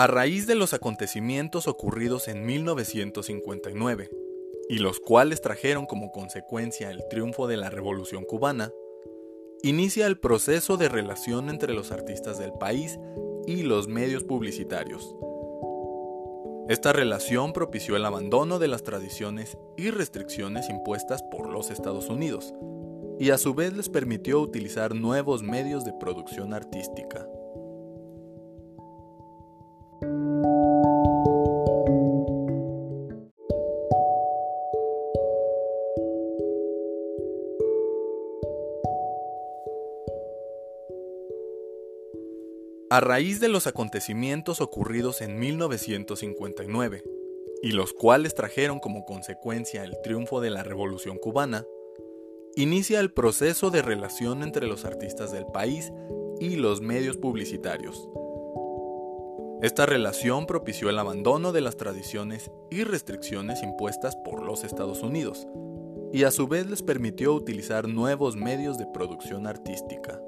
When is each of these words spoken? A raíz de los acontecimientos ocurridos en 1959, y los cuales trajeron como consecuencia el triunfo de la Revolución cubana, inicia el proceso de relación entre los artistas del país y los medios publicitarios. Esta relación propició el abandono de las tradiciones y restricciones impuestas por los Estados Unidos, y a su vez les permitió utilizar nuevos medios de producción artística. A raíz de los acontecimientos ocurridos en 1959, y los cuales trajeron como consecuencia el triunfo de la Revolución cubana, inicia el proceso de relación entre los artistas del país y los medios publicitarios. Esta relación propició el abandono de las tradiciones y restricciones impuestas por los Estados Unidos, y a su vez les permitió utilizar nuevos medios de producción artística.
A 0.00 0.06
raíz 0.06 0.46
de 0.46 0.54
los 0.54 0.72
acontecimientos 0.72 1.68
ocurridos 1.68 2.28
en 2.28 2.46
1959, 2.46 4.08
y 4.70 4.78
los 4.78 4.98
cuales 4.98 5.42
trajeron 5.42 5.84
como 5.84 6.10
consecuencia 6.10 6.90
el 6.90 7.06
triunfo 7.10 7.46
de 7.46 7.58
la 7.58 7.68
Revolución 7.68 8.24
cubana, 8.24 8.72
inicia 9.62 10.06
el 10.06 10.18
proceso 10.18 10.78
de 10.78 10.88
relación 10.88 11.50
entre 11.50 11.74
los 11.74 11.92
artistas 11.92 12.38
del 12.38 12.54
país 12.54 12.98
y 13.46 13.62
los 13.62 13.88
medios 13.88 14.24
publicitarios. 14.24 15.14
Esta 16.70 16.94
relación 16.94 17.52
propició 17.52 17.94
el 17.94 18.06
abandono 18.06 18.58
de 18.58 18.68
las 18.68 18.82
tradiciones 18.82 19.58
y 19.76 19.90
restricciones 19.90 20.70
impuestas 20.70 21.22
por 21.24 21.50
los 21.50 21.70
Estados 21.70 22.08
Unidos, 22.08 22.54
y 23.18 23.32
a 23.32 23.36
su 23.36 23.52
vez 23.52 23.74
les 23.74 23.90
permitió 23.90 24.40
utilizar 24.40 24.94
nuevos 24.94 25.42
medios 25.42 25.84
de 25.84 25.92
producción 25.92 26.54
artística. 26.54 27.28
A 42.92 42.98
raíz 42.98 43.38
de 43.38 43.48
los 43.48 43.68
acontecimientos 43.68 44.60
ocurridos 44.60 45.20
en 45.20 45.38
1959, 45.38 47.04
y 47.62 47.70
los 47.70 47.92
cuales 47.92 48.34
trajeron 48.34 48.80
como 48.80 49.04
consecuencia 49.04 49.84
el 49.84 49.96
triunfo 50.02 50.40
de 50.40 50.50
la 50.50 50.64
Revolución 50.64 51.16
cubana, 51.16 51.64
inicia 52.56 52.98
el 52.98 53.12
proceso 53.12 53.70
de 53.70 53.82
relación 53.82 54.42
entre 54.42 54.66
los 54.66 54.84
artistas 54.84 55.30
del 55.30 55.46
país 55.46 55.92
y 56.40 56.56
los 56.56 56.80
medios 56.80 57.16
publicitarios. 57.16 58.08
Esta 59.62 59.86
relación 59.86 60.46
propició 60.46 60.90
el 60.90 60.98
abandono 60.98 61.52
de 61.52 61.60
las 61.60 61.76
tradiciones 61.76 62.50
y 62.72 62.82
restricciones 62.82 63.62
impuestas 63.62 64.16
por 64.16 64.42
los 64.42 64.64
Estados 64.64 65.04
Unidos, 65.04 65.46
y 66.12 66.24
a 66.24 66.32
su 66.32 66.48
vez 66.48 66.68
les 66.68 66.82
permitió 66.82 67.34
utilizar 67.34 67.86
nuevos 67.86 68.34
medios 68.34 68.78
de 68.78 68.86
producción 68.92 69.46
artística. 69.46 70.20